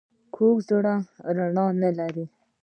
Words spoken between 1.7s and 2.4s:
نه لري